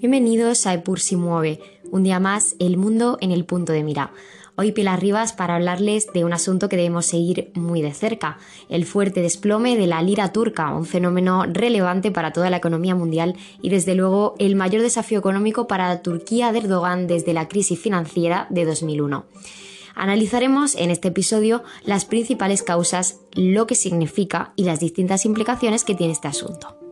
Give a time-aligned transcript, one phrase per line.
[0.00, 1.58] Bienvenidos a Epur si mueve,
[1.90, 4.12] un día más el mundo en el punto de mira.
[4.54, 8.38] Hoy Pilar Rivas para hablarles de un asunto que debemos seguir muy de cerca,
[8.68, 13.34] el fuerte desplome de la lira turca, un fenómeno relevante para toda la economía mundial
[13.60, 17.80] y desde luego el mayor desafío económico para la Turquía de Erdogan desde la crisis
[17.80, 19.26] financiera de 2001.
[19.96, 25.96] Analizaremos en este episodio las principales causas, lo que significa y las distintas implicaciones que
[25.96, 26.87] tiene este asunto.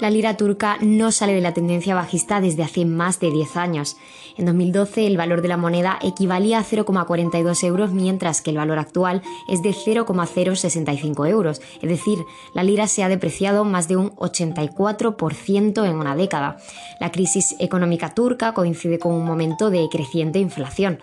[0.00, 3.98] La lira turca no sale de la tendencia bajista desde hace más de 10 años.
[4.38, 8.78] En 2012 el valor de la moneda equivalía a 0,42 euros mientras que el valor
[8.78, 11.60] actual es de 0,065 euros.
[11.82, 12.18] Es decir,
[12.54, 16.56] la lira se ha depreciado más de un 84% en una década.
[16.98, 20.98] La crisis económica turca coincide con un momento de creciente inflación.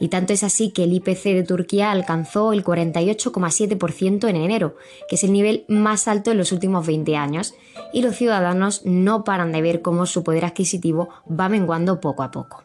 [0.00, 4.74] Y tanto es así que el IPC de Turquía alcanzó el 48,7% en enero,
[5.08, 7.54] que es el nivel más alto en los últimos 20 años.
[7.92, 8.39] Y los ciudadanos
[8.84, 12.64] no paran de ver cómo su poder adquisitivo va menguando poco a poco.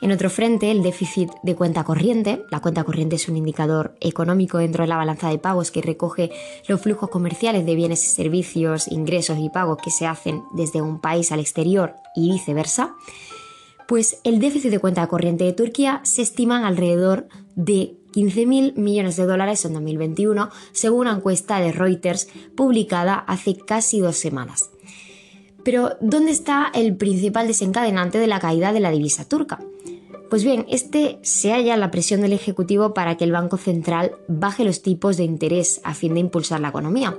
[0.00, 2.44] En otro frente, el déficit de cuenta corriente.
[2.50, 6.30] La cuenta corriente es un indicador económico dentro de la balanza de pagos que recoge
[6.68, 11.00] los flujos comerciales de bienes y servicios, ingresos y pagos que se hacen desde un
[11.00, 12.94] país al exterior y viceversa.
[13.88, 19.24] Pues el déficit de cuenta corriente de Turquía se estima alrededor de 15.000 millones de
[19.24, 24.70] dólares en 2021, según una encuesta de Reuters publicada hace casi dos semanas.
[25.64, 29.60] Pero, ¿dónde está el principal desencadenante de la caída de la divisa turca?
[30.30, 34.12] Pues bien, este se halla en la presión del Ejecutivo para que el Banco Central
[34.28, 37.16] baje los tipos de interés a fin de impulsar la economía.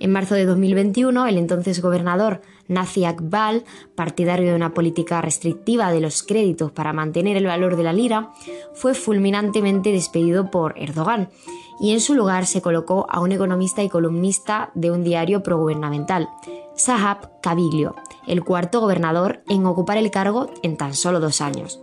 [0.00, 3.64] En marzo de 2021, el entonces gobernador Nazi Akbal,
[3.96, 8.32] partidario de una política restrictiva de los créditos para mantener el valor de la lira,
[8.74, 11.30] fue fulminantemente despedido por Erdogan
[11.80, 16.28] y en su lugar se colocó a un economista y columnista de un diario progubernamental,
[16.76, 21.80] Sahab Kabiglio, el cuarto gobernador en ocupar el cargo en tan solo dos años.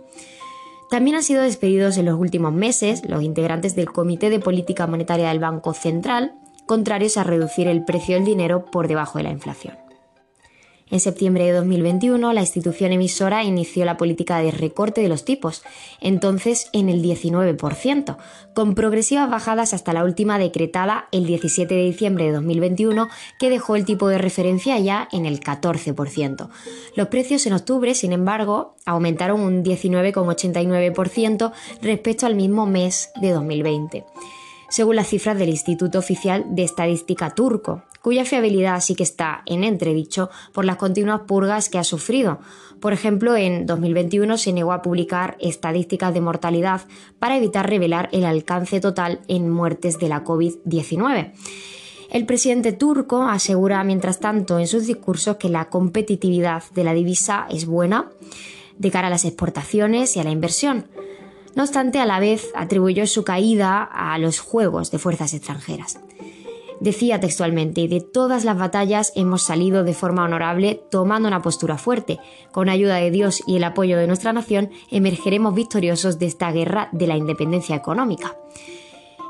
[0.88, 5.28] También han sido despedidos en los últimos meses los integrantes del Comité de Política Monetaria
[5.28, 6.34] del Banco Central,
[6.66, 9.76] contrarios a reducir el precio del dinero por debajo de la inflación.
[10.88, 15.64] En septiembre de 2021, la institución emisora inició la política de recorte de los tipos,
[16.00, 18.16] entonces en el 19%,
[18.54, 23.08] con progresivas bajadas hasta la última decretada el 17 de diciembre de 2021,
[23.40, 26.50] que dejó el tipo de referencia ya en el 14%.
[26.94, 34.04] Los precios en octubre, sin embargo, aumentaron un 19,89% respecto al mismo mes de 2020
[34.68, 39.64] según las cifras del Instituto Oficial de Estadística turco, cuya fiabilidad sí que está en
[39.64, 42.38] entredicho por las continuas purgas que ha sufrido.
[42.80, 46.82] Por ejemplo, en 2021 se negó a publicar estadísticas de mortalidad
[47.18, 51.32] para evitar revelar el alcance total en muertes de la COVID-19.
[52.10, 57.46] El presidente turco asegura, mientras tanto, en sus discursos que la competitividad de la divisa
[57.50, 58.10] es buena
[58.78, 60.86] de cara a las exportaciones y a la inversión.
[61.56, 65.98] No obstante, a la vez atribuyó su caída a los juegos de fuerzas extranjeras.
[66.80, 72.18] Decía textualmente, de todas las batallas hemos salido de forma honorable tomando una postura fuerte.
[72.52, 76.90] Con ayuda de Dios y el apoyo de nuestra nación, emergeremos victoriosos de esta guerra
[76.92, 78.36] de la independencia económica.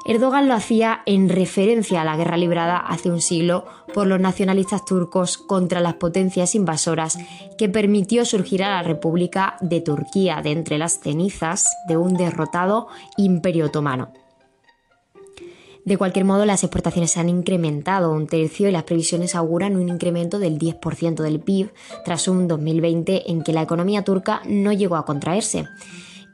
[0.09, 4.85] Erdogan lo hacía en referencia a la guerra librada hace un siglo por los nacionalistas
[4.85, 7.19] turcos contra las potencias invasoras
[7.59, 12.87] que permitió surgir a la República de Turquía de entre las cenizas de un derrotado
[13.17, 14.13] imperio otomano.
[15.85, 19.89] De cualquier modo, las exportaciones se han incrementado un tercio y las previsiones auguran un
[19.89, 21.73] incremento del 10% del PIB
[22.05, 25.67] tras un 2020 en que la economía turca no llegó a contraerse.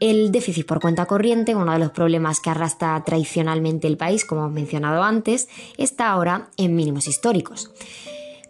[0.02, 4.40] El déficit por cuenta corriente, uno de los problemas que arrastra tradicionalmente el país, como
[4.40, 5.48] hemos mencionado antes,
[5.78, 7.70] está ahora en mínimos históricos.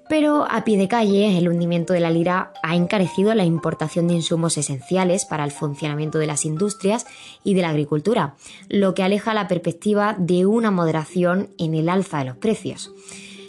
[0.08, 4.14] Pero a pie de calle, el hundimiento de la lira ha encarecido la importación de
[4.14, 7.04] insumos esenciales para el funcionamiento de las industrias
[7.44, 8.34] y de la agricultura,
[8.70, 12.94] lo que aleja la perspectiva de una moderación en el alza de los precios.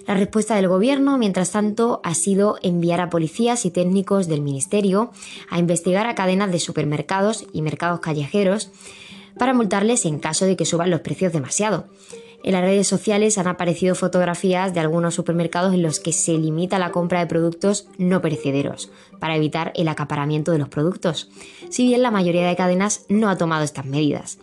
[0.06, 5.12] La respuesta del Gobierno, mientras tanto, ha sido enviar a policías y técnicos del Ministerio
[5.50, 8.70] a investigar a cadenas de supermercados y mercados callejeros
[9.38, 11.88] para multarles en caso de que suban los precios demasiado.
[12.44, 16.78] En las redes sociales han aparecido fotografías de algunos supermercados en los que se limita
[16.78, 21.30] la compra de productos no perecederos para evitar el acaparamiento de los productos,
[21.70, 24.40] si bien la mayoría de cadenas no ha tomado estas medidas.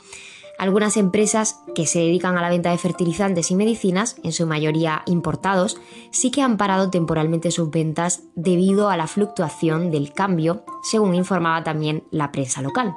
[0.61, 5.01] Algunas empresas que se dedican a la venta de fertilizantes y medicinas, en su mayoría
[5.07, 5.79] importados,
[6.11, 11.65] sí que han parado temporalmente sus ventas debido a la fluctuación del cambio, según informaba
[11.65, 12.95] también la prensa local.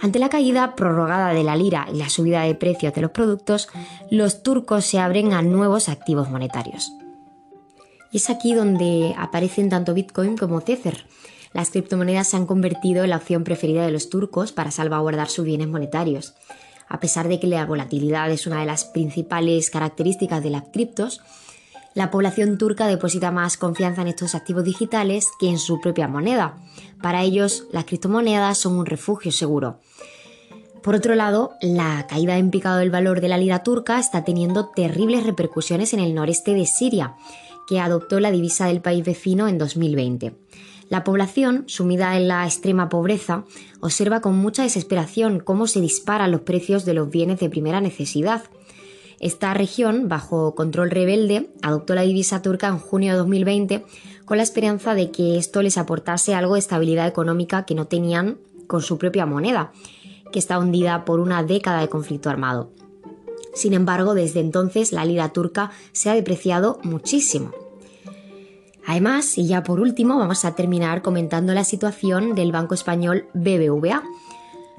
[0.00, 3.68] Ante la caída prorrogada de la lira y la subida de precios de los productos,
[4.10, 6.90] los turcos se abren a nuevos activos monetarios.
[8.10, 11.06] Y es aquí donde aparecen tanto Bitcoin como Tether.
[11.52, 15.44] Las criptomonedas se han convertido en la opción preferida de los turcos para salvaguardar sus
[15.44, 16.34] bienes monetarios.
[16.88, 21.20] A pesar de que la volatilidad es una de las principales características de las criptos,
[21.94, 26.56] la población turca deposita más confianza en estos activos digitales que en su propia moneda.
[27.02, 29.80] Para ellos, las criptomonedas son un refugio seguro.
[30.82, 34.70] Por otro lado, la caída en picado del valor de la lira turca está teniendo
[34.70, 37.14] terribles repercusiones en el noreste de Siria,
[37.68, 40.34] que adoptó la divisa del país vecino en 2020.
[40.92, 43.46] La población, sumida en la extrema pobreza,
[43.80, 48.42] observa con mucha desesperación cómo se disparan los precios de los bienes de primera necesidad.
[49.18, 53.86] Esta región, bajo control rebelde, adoptó la divisa turca en junio de 2020
[54.26, 58.36] con la esperanza de que esto les aportase algo de estabilidad económica que no tenían
[58.66, 59.72] con su propia moneda,
[60.30, 62.70] que está hundida por una década de conflicto armado.
[63.54, 67.61] Sin embargo, desde entonces la lira turca se ha depreciado muchísimo.
[68.86, 74.02] Además, y ya por último, vamos a terminar comentando la situación del banco español BBVA.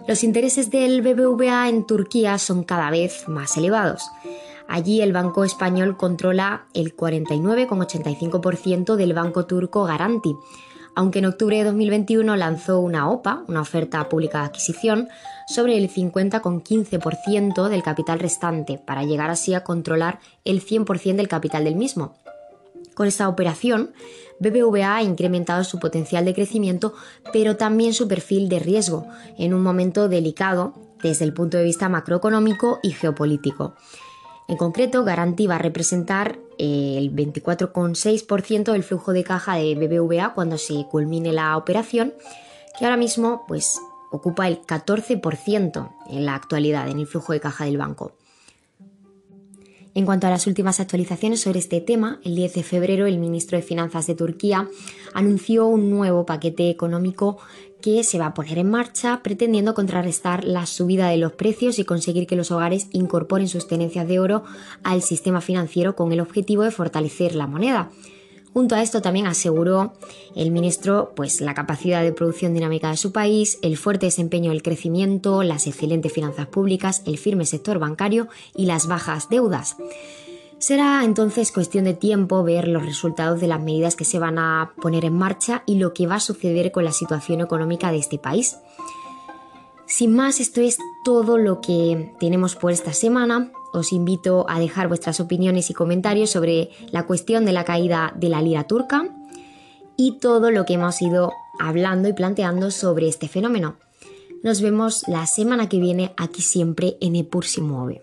[0.08, 4.04] Los intereses del BBVA en Turquía son cada vez más elevados.
[4.68, 10.36] Allí el banco español controla el 49,85% del banco turco Garanti,
[10.96, 15.10] aunque en octubre de 2021 lanzó una OPA, una oferta pública de adquisición,
[15.48, 21.64] sobre el 50,15% del capital restante, para llegar así a controlar el 100% del capital
[21.64, 22.16] del mismo.
[22.94, 23.94] Con esta operación,
[24.40, 26.94] BBVA ha incrementado su potencial de crecimiento,
[27.32, 29.08] pero también su perfil de riesgo,
[29.38, 33.76] en un momento delicado desde el punto de vista macroeconómico y geopolítico.
[34.48, 40.34] En concreto, Garanti va a representar eh, el 24,6% del flujo de caja de BBVA
[40.34, 42.14] cuando se culmine la operación,
[42.78, 43.80] que ahora mismo pues,
[44.12, 48.14] ocupa el 14% en la actualidad en el flujo de caja del banco.
[49.96, 53.58] En cuanto a las últimas actualizaciones sobre este tema, el 10 de febrero el ministro
[53.58, 54.68] de Finanzas de Turquía
[55.14, 57.38] anunció un nuevo paquete económico
[57.80, 61.86] que se va a poner en marcha pretendiendo contrarrestar la subida de los precios y
[61.86, 64.44] conseguir que los hogares incorporen sus tenencias de oro
[64.84, 67.92] al sistema financiero con el objetivo de fortalecer la moneda.
[68.54, 69.94] Junto a esto también aseguró
[70.36, 74.62] el ministro pues, la capacidad de producción dinámica de su país, el fuerte desempeño del
[74.62, 79.76] crecimiento, las excelentes finanzas públicas, el firme sector bancario y las bajas deudas.
[80.60, 84.74] Será entonces cuestión de tiempo ver los resultados de las medidas que se van a
[84.82, 88.20] poner en marcha y lo que va a suceder con la situación económica de este
[88.20, 88.58] país.
[89.88, 94.88] Sin más, esto es todo lo que tenemos por esta semana os invito a dejar
[94.88, 99.04] vuestras opiniones y comentarios sobre la cuestión de la caída de la lira turca
[99.98, 103.76] y todo lo que hemos ido hablando y planteando sobre este fenómeno.
[104.44, 108.02] Nos vemos la semana que viene aquí siempre en Epur si mueve.